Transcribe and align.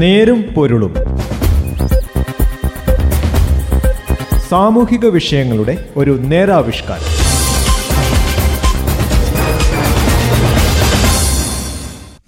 നേരും 0.00 0.42
പൊരുളും. 0.42 0.94
സാമൂഹിക 4.48 5.06
വിഷയങ്ങളുടെ 5.06 5.88
ഒരു 5.96 6.10
നേരാവിഷ്കാരം. 6.10 7.04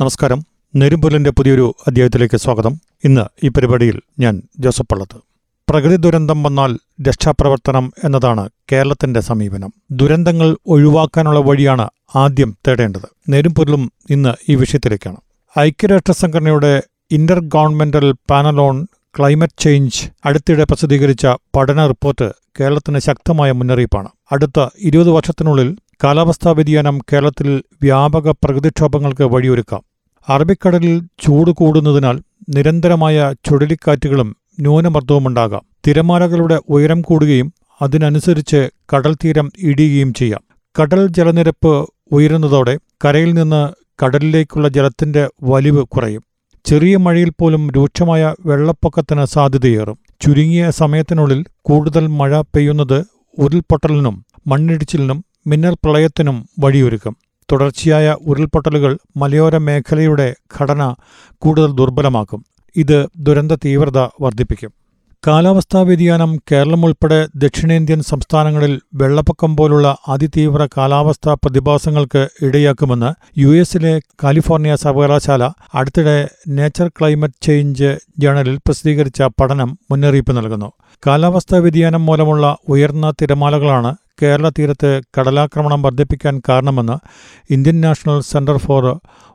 നമസ്കാരം. 0.00 0.42
നെരുമ്പുലിന്റെ 0.76 1.30
പുതിയൊരു 1.30 1.74
അധ്യായത്തിലേക്ക് 1.86 2.36
സ്വാഗതം. 2.36 2.80
ഇന്ന് 3.04 3.46
ഈ 3.46 3.48
പരിപാടിയിൽ 3.48 4.00
ഞാൻ 4.18 4.42
ജോസഫ് 4.58 4.86
പള്ളത്ത്. 4.92 5.20
പ്രകൃതി 5.70 5.96
ദുരന്തം 5.96 6.42
വന്നാൽ 6.42 6.78
രക്ഷാപ്രവർത്തനം 7.08 7.92
എന്നതാണ് 8.04 8.50
കേരളത്തിന്റെ 8.72 9.20
സമീപനം. 9.20 9.72
ദുരന്തങ്ങൾ 9.90 10.56
ഒഴിവാക്കാനുള്ള 10.66 11.40
വഴിയാണ് 11.40 11.88
ആദ്യം 12.16 12.56
തേടേണ്ടത്. 12.68 13.08
നെരുമ്പൊരുളും 13.28 13.92
ഇന്ന് 14.10 14.34
ഈ 14.48 14.54
വിഷയത്തിലേക്കാണ്. 14.54 15.16
ഐക്യരാഷ്ട്രസംഘടനയുടെ 15.58 16.82
intergovernmental 17.40 18.12
panel 18.30 18.60
on 18.60 18.86
climate 19.18 19.62
change 19.62 20.10
അടുത്തിടെ 20.24 20.64
പ്രസിദ്ധീകരിച്ച 20.64 21.26
പഠന 21.56 21.86
റിപ്പോർട്ട് 21.86 22.32
കേരളത്തിന് 22.60 22.98
ശക്തമായ 22.98 23.52
മുന്നറിയിപ്പാണ്. 23.52 24.08
അടുത്ത 24.32 24.68
ഇരുപത് 24.78 25.10
വർഷത്തിനുള്ളിൽ 25.10 25.76
കാലാവസ്ഥാ 26.04 26.50
വ്യതിയാനം 26.50 26.98
കേരളത്തിൽ 27.12 27.62
വ്യാപക 27.82 28.30
പ്രകൃതിക്ഷോഭങ്ങൾക്ക് 28.30 29.24
വഴിയൊരുക്കാം. 29.24 29.82
അറബിക്കടലിൽ 30.28 31.02
ചൂട് 31.22 31.50
കൂടുന്നതിനാൽ 31.50 32.20
നിരന്തരമായ 32.56 33.34
ചുഴലിക്കാറ്റുകളും 33.44 34.36
ന്യൂനമർദ്ദവുമുണ്ടാകാം. 34.60 35.62
തിരമാലകളുടെ 35.86 36.60
ഉയരം 36.68 37.02
കൂടുകയും 37.02 37.52
അതിനനുസരിച്ച് 37.82 38.70
കടൽ 38.94 39.14
തീരം 39.14 39.52
ഇടിയുകയും 39.58 40.14
ചെയ്യാം. 40.14 40.42
കടൽ 40.82 41.06
ജലനിരപ്പ് 41.06 41.88
ഉയരുന്നതോടെ 42.12 42.78
കരയിൽ 43.04 43.34
നിന്ന് 43.34 43.62
കടലിലേക്കുള്ള 44.04 44.68
ജലത്തിന്റെ 44.68 45.28
വലിവ് 45.42 45.82
കുറയും. 45.82 46.22
ചെറിയ 46.64 46.96
മഴയിൽ 46.96 47.30
പോലും 47.30 47.70
രൂക്ഷമായ 47.70 48.34
വെള്ളപ്പൊക്കത്തിന് 48.46 49.24
സാധ്യതയേറും. 49.24 49.98
ചുരുങ്ങിയ 50.20 50.70
സമയത്തിനുള്ളിൽ 50.70 51.44
കൂടുതൽ 51.62 52.06
മഴ 52.06 52.40
പെയ്യുന്നത് 52.40 53.04
ഉരുൾപൊട്ടലിനും 53.38 54.24
മണ്ണിടിച്ചിലിനും 54.46 55.24
മിന്നൽ 55.46 55.74
പ്രളയത്തിനും 55.74 56.48
വഴിയൊരുക്കും. 56.58 57.16
തുടർച്ചയായ 57.52 58.16
ഉരുൾപൊട്ടലുകൾ 58.26 58.98
മലയോര 59.16 59.56
മേഖലയുടെ 59.58 60.34
ഘടന 60.60 60.94
കൂടുതൽ 61.38 61.72
ദുർബലമാക്കും. 61.72 62.44
ഇത് 62.76 63.06
ദുരന്ത 63.20 63.52
തീവ്രത 63.52 63.98
വർദ്ധിപ്പിക്കും. 63.98 64.72
കാലാവസ്ഥാ 65.26 65.80
വ്യതിയാനം 65.82 66.30
കേരളം 66.50 66.84
ഉൾപ്പെടെ 66.84 67.18
ദക്ഷിണേന്ത്യൻ 67.42 68.00
സംസ്ഥാനങ്ങളിൽ 68.02 68.72
വെള്ളപ്പൊക്കം 69.00 69.52
പോലുള്ള 69.56 69.88
അതിതീവ്ര 70.08 70.62
കാലാവസ്ഥാ 70.76 71.32
പ്രതിഭാസങ്ങൾക്ക് 71.34 72.22
ഇടയാക്കുമെന്ന് 72.46 73.10
യു 73.40 73.50
എസിലെ 73.54 73.92
കാലിഫോർണിയ 74.24 74.74
സർവകലാശാല 74.74 75.50
അടുത്തിടെ 75.74 76.16
നേച്ചർ 76.48 76.88
ക്ലൈമറ്റ് 76.88 77.40
ചേഞ്ച് 77.42 77.90
ജേണലിൽ 78.18 78.56
പ്രസിദ്ധീകരിച്ച 78.56 79.22
പഠനം 79.40 79.78
മുന്നറിയിപ്പ് 79.90 80.36
നൽകുന്നു. 80.36 80.70
കാലാവസ്ഥാ 81.06 81.58
വ്യതിയാനം 81.58 82.06
മൂലമുള്ള 82.06 82.56
ഉയർന്ന 82.68 83.12
തിരമാലകളാണ് 83.22 83.92
കേരള 84.22 84.48
തീരത്ത് 84.58 84.92
കടലാക്രമണം 85.18 85.82
വർദ്ധിപ്പിക്കാൻ 85.82 86.34
കാരണമെന്ന് 86.48 86.98
Indian 87.50 87.80
national 87.80 88.20
centre 88.32 88.56
for 88.56 88.84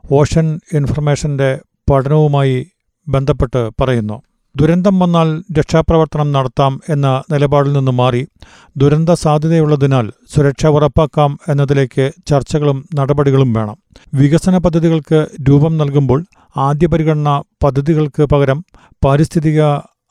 ocean 0.04 0.46
ഇൻഫർമേഷന്റെ 0.74 1.50
പഠനവുമായി 1.90 2.58
ബന്ധപ്പെട്ട് 3.06 3.60
പറയുന്നു. 3.80 4.16
ദുരന്തം 4.56 4.98
വന്നാൽ 4.98 5.28
രക്ഷാപ്രവർത്തനം 5.58 6.32
നടത്താം 6.32 6.80
എന്ന 6.88 7.22
നിലപാടിൽ 7.32 7.72
നിന്ന് 7.72 7.92
മാറി. 7.92 8.26
ദുരന്ത 8.76 9.10
സാധ്യതയുള്ളതിനാൽ 9.10 10.06
സുരക്ഷ 10.34 10.66
ഉറപ്പാക്കാം 10.66 11.38
എന്നതിലേക്ക് 11.48 12.12
ചർച്ചകളും 12.26 12.88
നടപടികളും 12.94 13.52
വേണം. 13.52 13.76
വികസന 14.14 14.58
പദ്ധതികൾക്ക് 14.58 15.26
രൂപം 15.48 15.78
നൽകുമ്പോൾ 15.78 16.24
ആദ്യ 16.56 16.86
പരിഗണന 16.86 17.42
പദ്ധതികൾക്ക് 17.64 18.22
പകരം 18.22 18.64
പാരിസ്ഥിതിക 19.04 19.60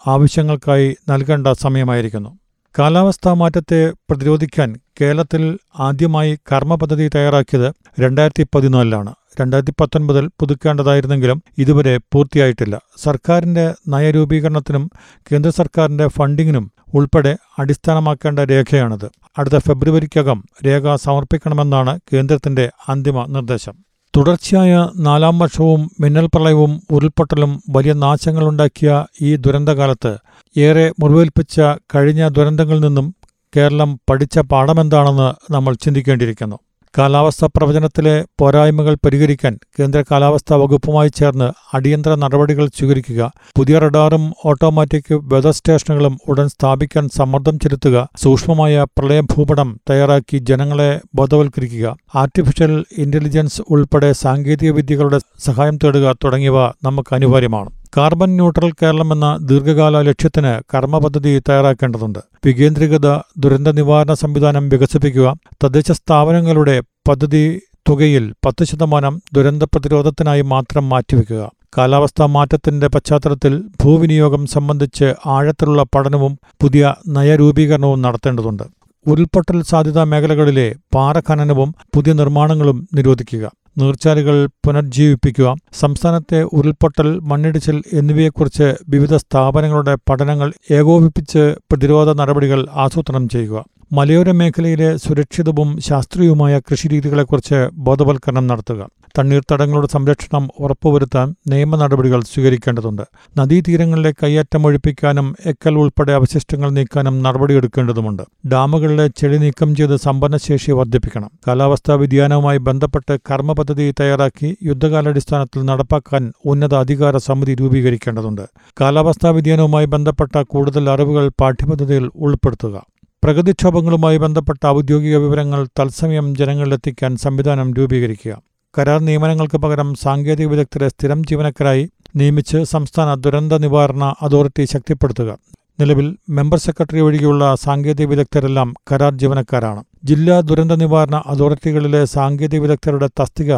ആവശ്യങ്ങൾക്കായി 0.07 0.95
നൽകേണ്ട 1.09 1.47
സമയമായിരിക്കുന്നു. 1.47 2.31
കാലാവസ്ഥാ 2.75 3.33
മാറ്റത്തെ 3.33 3.91
പ്രതിരോധിക്കാൻ 4.09 4.79
കേരളത്തിൽ 5.01 5.57
ആദ്യമായി 5.79 6.35
കർമ്മ 6.51 6.75
പദ്ധതി 6.75 7.09
തയ്യാറാക്കിയത് 7.15 7.73
രണ്ടായിരത്തി 7.99 8.47
പതിനാലിലാണ് 8.55 9.13
രണ്ടായിരത്തി 9.41 9.73
പത്തൊൻപതിൽ 9.81 10.27
പുതുക്കേണ്ടതായിരുന്നെങ്കിലും 10.39 11.43
ഇതുവരെ 11.57 11.97
പൂർത്തിയായിട്ടില്ല. 11.97 12.81
സർക്കാരിന്റെ 12.97 13.73
നയരൂപീകരണത്തിനും 13.87 14.89
കേന്ദ്ര 15.31 15.51
സർക്കാരിന്റെ 15.51 16.07
ഫണ്ടിങ്ങിനും 16.07 16.71
ഉൾപ്പെടെ 16.93 17.37
അടിസ്ഥാനമാക്കേണ്ട 17.59 18.39
രേഖയാണിത്. 18.39 19.09
അടുത്ത 19.37 19.57
ഫെബ്രുവരിക്കകം 19.57 20.43
രേഖ 20.65 20.95
സമർപ്പിക്കണമെന്നാണ് 20.95 21.99
കേന്ദ്രത്തിന്റെ 22.13 22.69
അന്തിമ 22.89 23.25
നിർദ്ദേശം. 23.29 23.75
തുടർച്ചയായ 24.13 24.73
നാലാം 24.99 25.39
വർഷവും 25.39 25.91
മിന്നൽ 25.99 26.25
പ്രളയവും 26.25 26.81
ഉരുൾപൊട്ടലും 26.91 27.51
വലിയ 27.69 27.93
നാശങ്ങളുണ്ടാക്കിയ 27.93 29.05
ഈ 29.21 29.35
ദുരന്തകാലത്ത് 29.35 30.17
ഏറെ 30.57 30.91
മുറിവേൽപ്പിച്ച 30.99 31.55
കഴിഞ്ഞ 31.95 32.27
ദുരന്തങ്ങളിൽ 32.27 32.79
നിന്നും 32.79 33.07
കേരളം 33.53 33.99
പഠിച്ച 34.09 34.39
പാഠമെന്താണെന്ന് 34.39 35.53
നമ്മൾ 35.53 35.73
ചിന്തിക്കേണ്ടിയിരിക്കുന്നു. 35.73 36.57
കാലാവസ്ഥാ 36.97 37.47
പ്രവചനത്തിലെ 37.55 38.13
പോരായ്മകൾ 38.39 38.97
പരിഹരിക്കാൻ 39.05 39.53
കേന്ദ്ര 39.79 40.03
കാലാവസ്ഥാ 40.11 40.55
വകുപ്പുമായി 40.55 41.11
ചേർന്ന് 41.15 41.47
അടിയന്തര 41.77 42.15
നടപടികൾ 42.15 42.65
സ്വീകരിക്കുക 42.77 43.31
പുതിയ 43.57 43.79
റഡാറും 43.79 44.23
ഓട്ടോമാറ്റിക് 44.45 45.13
വെതർ 45.33 45.51
സ്റ്റേഷനുകളും 45.51 46.17
ഉടൻ 46.27 46.47
സ്ഥാപിക്കാൻ 46.47 47.09
സമ്മർദ്ദം 47.17 47.59
ചെലുത്തുക 47.59 48.07
സൂക്ഷ്മമായ 48.23 48.85
പ്രളയഭൂപടം 48.97 49.77
തയ്യാറാക്കി 49.89 50.37
ജനങ്ങളെ 50.49 50.91
ബോധവൽക്കരിക്കുക 51.15 51.95
ആർട്ടിഫിഷ്യൽ 52.15 52.85
ഇന്റലിജൻസ് 52.97 53.61
ഉൾപ്പെടെ 53.69 54.11
സാങ്കേതിക 54.23 54.71
വിദ്യകളുടെ 54.71 55.19
സഹായം 55.45 55.77
തേടുക 55.83 56.15
തുടങ്ങിയവ 56.23 56.59
നമുക്ക് 56.83 57.15
അനിവാര്യമാണ്. 57.15 57.69
കാർബൺ 57.97 58.29
ന്യൂട്രൽ 58.29 58.71
കേരളം 58.71 59.13
എന്ന 59.13 59.37
ദീർഘകാല 59.41 60.01
ലക്ഷ്യത്തിന് 60.01 60.75
കർമ്മപദ്ധതി 60.75 61.39
തയ്യാറാക്കേണ്ടതുണ്ട്. 61.39 62.19
വികേന്ദ്രീകൃത 62.45 63.17
ദുരന്ത 63.37 63.67
നിവാരണ 63.67 64.13
സംവിധാനം 64.13 64.69
വികസിപ്പിക്കുക 64.69 65.35
തദ്ദേശ 65.63 65.91
സ്ഥാപനങ്ങളുടെ 65.91 66.79
പദ്ധതി 66.79 67.61
തുകയിൽ 67.89 68.33
പത്ത് 68.45 68.63
ശതമാനം 68.63 69.21
ദുരന്ത 69.33 69.63
പ്രതിരോധത്തിനായി 69.63 70.41
മാത്രം 70.41 70.89
മാറ്റിവെക്കുക. 70.89 71.51
കാലാവസ്ഥാ 71.77 72.25
മാറ്റത്തിന്റെ 72.25 72.87
പശ്ചാത്തലത്തിൽ 72.87 73.63
ഭൂവിനിയോഗം 73.83 74.45
സംബന്ധിച്ച് 74.45 75.13
ആഴത്തിലുള്ള 75.25 75.83
പഠനവും 75.83 76.39
പുതിയ 76.61 76.93
നയരൂപീകരണവും 77.07 78.01
നടത്തേണ്ടതുണ്ട്. 78.01 78.63
ഉരുൾപൊട്ടൽ 79.07 79.61
സാധ്യതാ 79.61 80.03
മേഖലകളിലെ 80.03 80.75
പാറഖനനവും 80.95 81.75
പുതിയ 81.95 82.13
നിർമ്മാണങ്ങളും 82.13 82.87
നിരോധിക്കുക. 82.93 83.51
നീർച്ചാലുകൾ 83.77 84.35
പുനർജീവിപ്പിക്കുക 84.65 85.49
സംസ്ഥാനത്തെ 85.81 86.39
ഉരുൾപൊട്ടൽ 86.57 87.09
മണ്ണിടിച്ചിൽ 87.31 87.77
എന്നിവയെക്കുറിച്ച് 87.93 88.67
വിവിധ 88.89 89.15
സ്ഥാപനങ്ങളുടെ 89.15 89.95
പഠനങ്ങൾ 90.09 90.49
ഏകോപിപ്പിച്ച് 90.71 91.43
പ്രതിരോധ 91.71 92.09
നടപടികൾ 92.21 92.61
ആസൂത്രണം 92.85 93.25
ചെയ്യുക. 93.29 93.57
മലയോര 93.91 94.31
മേഖലയിലെ 94.31 94.97
സുരക്ഷിതവും 94.97 95.81
ശാസ്ത്രീയവുമായ 95.81 96.59
കൃഷിരീതികളെക്കുറിച്ച് 96.59 97.69
ബോധവൽക്കരണം 97.73 98.47
നടത്തുക. 98.47 98.89
തണ്ണീർത്തടങ്ങളുടെ 99.19 99.87
സംരക്ഷണം 99.87 100.49
ഉറപ്പുവരുത്താൻ 100.59 101.35
നിയമ 101.47 101.75
നടപടികൾ 101.75 102.21
സ്വീകരിക്കേണ്ടതുണ്ട്. 102.21 103.01
നദീതീരങ്ങളിലെ 103.37 104.13
കയ്യേറ്റം 104.23 104.65
ഒഴിപ്പിക്കാനും 104.65 105.35
എക്കൽ 105.45 105.75
ഉൾപ്പെടെ 105.75 106.11
അവശിഷ്ടങ്ങൾ 106.11 106.69
നീക്കാനും 106.69 107.23
നടപടിയെടുക്കേണ്ടതുണ്ട് 107.23 108.23
ഡാമുകളിലെ 108.47 109.07
ചെളി 109.07 109.37
നീക്കം 109.37 109.75
ചെയ്ത് 109.75 109.95
സമ്പന്നശേഷി 109.95 110.71
വർദ്ധിപ്പിക്കണം. 110.71 111.31
കാലാവസ്ഥാ 111.47 111.95
വ്യതിയാനവുമായി 111.95 112.57
ബന്ധപ്പെട്ട് 112.57 113.17
കർമ്മ 113.31 113.53
പദ്ധതി 113.53 113.93
തയ്യാറാക്കി 113.99 114.57
യുദ്ധകാലാടിസ്ഥാനത്തിൽ 114.63 115.63
നടപ്പാക്കാൻ 115.65 116.31
ഉന്നത 116.45 116.75
അധികാര 116.75 117.17
സമിതി 117.17 117.55
രൂപീകരിക്കേണ്ടതുണ്ട്. 117.55 118.41
കാലാവസ്ഥാ 118.81 119.29
വ്യതിയാനവുമായി 119.29 119.85
ബന്ധപ്പെട്ട 119.85 120.41
കൂടുതൽ 120.41 120.89
അറിവുകൾ 120.89 121.31
പാഠ്യപദ്ധതിയിൽ 121.41 122.09
ഉൾപ്പെടുത്തുക. 122.15 122.96
പ്രകൃതിക്ഷോഭങ്ങളുമായി 123.23 124.17
ബന്ധപ്പെട്ട 124.17 124.67
ഔദ്യോഗിക 124.67 125.15
വിവരങ്ങൾ 125.15 125.67
തത്സമയം 125.79 126.35
ജനങ്ങളിലെത്തിക്കാൻ 126.35 127.15
സംവിധാനം 127.15 127.73
രൂപീകരിക്കുക. 127.73 128.33
കരാർ 128.79 128.99
നിയമനങ്ങൾക്ക് 128.99 129.57
പകരം 129.57 129.93
സാങ്കേതിക 129.93 130.47
വിദഗ്ധരെ 130.47 130.87
സ്ഥിരം 130.87 131.23
ജീവനക്കാരായി 131.23 131.89
നിയമിച്ച് 132.15 132.63
സംസ്ഥാന 132.63 133.13
ദുരന്ത 133.13 133.53
നിവാരണ 133.53 134.13
അതോറിറ്റി 134.21 134.65
ശക്തിപ്പെടുത്തുക. 134.65 135.37
നിലവിൽ 135.79 136.17
മെമ്പർ 136.29 136.57
സെക്രട്ടറി 136.57 136.99
ഒഴികെയുള്ള 136.99 137.55
സാങ്കേതിക 137.63 138.07
വിദഗ്ധരെല്ലാം 138.07 138.73
കരാർ 138.91 139.13
ജീവനക്കാരാണ്. 139.13 139.83
ജില്ലാ 140.03 140.39
ദുരന്ത 140.39 140.71
നിവാരണ 140.71 141.23
അതോറിറ്റികളിലെ 141.27 142.05
സാങ്കേതിക 142.05 142.59
വിദഗ്ധരുടെ 142.59 143.07
തസ്തിക 143.19 143.51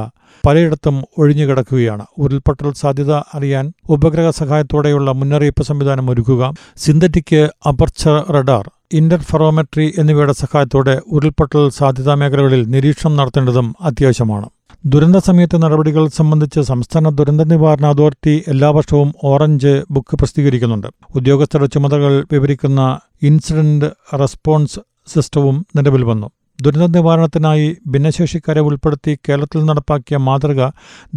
പലയിടത്തും 0.45 1.03
ഒഴിഞ്ഞുകിടക്കുകയാണ് 1.17 2.05
ഉരുൾപൊട്ടൽ 2.17 2.71
സാധ്യത 2.73 3.13
അറിയാൻ 3.13 3.73
ഉപഗ്രഹ 3.89 4.29
സഹായത്തോടെയുള്ള 4.29 5.11
മുന്നറിയിപ്പ് 5.11 5.63
സംവിധാനം 5.63 6.09
ഒരുക്കുക. 6.09 6.53
സിന്തറ്റിക് 6.77 7.49
അപർച്ചർ 7.67 8.17
റഡാർ 8.31 8.65
ഇന്റർഫെറോമെട്രി 8.93 9.93
എന്നിവയുടെ 9.97 10.33
സഹായത്തോടെ 10.33 11.01
ഉരുൾപൊട്ടൽ 11.07 11.69
സാധ്യതാ 11.69 12.13
മേഖലകളിൽ 12.15 12.61
നിരീക്ഷണം 12.69 13.15
നടത്തേണ്ടതും 13.15 13.75
അത്യാവശ്യമാണ്. 13.81 14.49
ദുരന്ത 14.85 15.15
സമയത്തെ 15.15 15.57
നടപടികൾ 15.57 16.07
സംബന്ധിച്ച് 16.07 16.61
സംസ്ഥാന 16.61 17.09
ദുരന്ത 17.09 17.41
നിവാരണ 17.41 17.85
അതോറിറ്റി 17.85 18.43
എല്ലാ 18.47 18.69
വർഷവും 18.69 19.13
ഓറഞ്ച് 19.23 19.83
ബുക്ക് 19.91 20.17
പ്രസിദ്ധീകരിക്കുന്നുണ്ട്. 20.17 20.87
ഉദ്യോഗസ്ഥരുടെ 21.15 21.67
ചുമതലകൾ 21.67 22.25
വിവരിക്കുന്ന 22.31 22.99
ഇൻസിഡന്റ് 23.23 23.85
റെസ്പോൺസ് 24.19 24.79
സിസ്റ്റവും 25.07 25.65
നിലവിൽ 25.75 26.03
വന്നു. 26.03 26.29
ദുരന്ത 26.63 26.85
നിവാരണത്തിനായി 26.95 27.67
ഭിന്നശേഷിക്കാരെ 27.91 28.61
ഉൾപ്പെടുത്തി 28.69 29.11
കേരളത്തിൽ 29.25 29.59
നടപ്പാക്കിയ 29.69 30.17
മാതൃക 30.27 30.61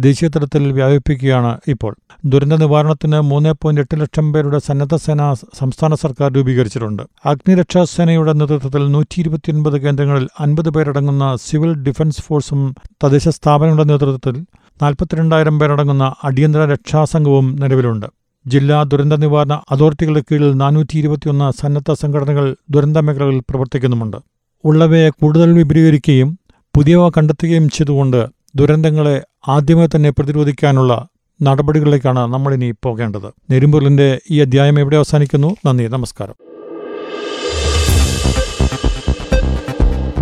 ദേശീയ 0.05 0.27
തലത്തിൽ 0.35 0.63
വ്യാപിപ്പിക്കുകയാണ് 0.77 1.51
ഇപ്പോൾ. 1.73 1.93
ദുരന്ത 2.31 2.55
നിവാരണത്തിന് 2.61 3.19
മൂന്ന് 3.31 3.53
പോയിന്റ് 3.61 3.81
എട്ട് 3.83 3.95
ലക്ഷം 4.01 4.27
പേരുടെ 4.33 4.59
സന്നദ്ധ 4.67 4.95
സേന 5.05 5.21
സംസ്ഥാന 5.59 5.93
സർക്കാർ 6.03 6.29
രൂപീകരിച്ചിട്ടുണ്ട്. 6.37 7.03
അഗ്നിരക്ഷാ 7.31 7.83
സേനയുടെ 7.95 8.33
നേതൃത്വത്തിൽ 8.41 8.83
നൂറ്റി 8.95 9.19
ഇരുപത്തിയൊൻപത് 9.23 9.77
കേന്ദ്രങ്ങളിൽ 9.85 10.27
അൻപത് 10.39 10.69
പേരടങ്ങുന്ന 10.77 11.27
സിവിൽ 11.47 11.73
ഡിഫൻസ് 11.87 12.23
ഫോഴ്സും 12.27 12.61
തദ്ദേശ 13.03 13.27
സ്ഥാപനങ്ങളുടെ 13.39 13.87
നേതൃത്വത്തിൽ 13.93 14.37
നാൽപ്പത്തിരണ്ടായിരം 14.81 15.59
പേരടങ്ങുന്ന 15.59 16.05
അടിയന്തര 16.27 16.63
രക്ഷാസംഘവും 16.73 17.47
നിലവിലുണ്ട്. 17.61 18.07
ജില്ലാ 18.45 18.77
ദുരന്ത 18.91 19.15
നിവാരണ 19.23 19.55
അതോറിറ്റികളുടെ 19.71 20.23
കീഴിൽ 20.29 20.51
നാനൂറ്റി 20.61 20.95
ഇരുപത്തിയൊന്ന് 21.01 21.49
സന്നദ്ധ 21.61 21.91
സംഘടനകൾ 22.01 22.45
ദുരന്ത 22.75 22.97
മേഖലകളിൽ 22.97 23.41
പ്രവർത്തിക്കുന്നുമുണ്ട്. 23.49 24.17
ഉള്ളവയെ 24.65 25.09
കൂടുതൽ 25.09 25.53
വിപുലീകരിക്കുകയും 25.53 26.39
പുതിയവ 26.75 27.09
കണ്ടെത്തുകയും 27.09 27.69
ചെയ്തുകൊണ്ട് 27.69 28.25
ദുരന്തങ്ങളെ 28.55 29.21
ആദ്യമേ 29.47 29.87
തന്നെ 29.87 30.09
പ്രതിരോധിക്കാനുള്ള 30.09 31.07
നടപടികളിലേക്കാണ് 31.41 32.19
നമ്മളിനി 32.19 32.73
പോകേണ്ടത്. 32.83 33.27
നെരുമ്പൂരിന്റെ 33.51 34.21
ഈ 34.31 34.39
അധ്യായം 34.39 34.79
എവിടെ 34.79 34.97
അവസാനിക്കുന്നു. 34.97 35.55
നന്ദി. 35.65 35.87
നമസ്കാരം. 35.87 36.35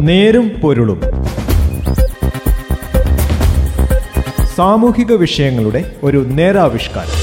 നേരും 0.06 0.52
പൊരുളും. 0.64 1.02
സാമൂഹിക 4.56 5.14
വിഷയങ്ങളുടെ 5.14 5.96
ഒരു 6.04 6.26
നേരാവിഷ്കാരം. 6.28 7.21